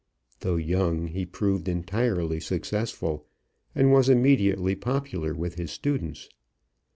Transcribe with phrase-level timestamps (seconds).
[0.39, 3.27] Though young, he proved entirely successful,
[3.75, 6.27] and wan immensely popular with his students.